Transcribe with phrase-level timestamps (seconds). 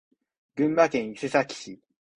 [0.55, 1.79] 群馬県伊勢崎市